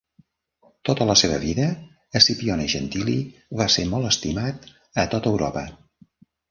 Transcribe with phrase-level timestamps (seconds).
[0.89, 1.67] Tota la seva vida,
[2.25, 3.19] Scipione Gentili
[3.61, 4.71] va ser molt estimat
[5.05, 5.71] a tota Europa.